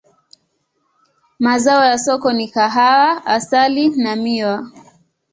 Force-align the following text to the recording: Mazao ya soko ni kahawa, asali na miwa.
Mazao 1.39 1.85
ya 1.85 1.97
soko 1.97 2.33
ni 2.33 2.47
kahawa, 2.47 3.25
asali 3.25 3.89
na 3.89 4.15
miwa. 4.15 4.71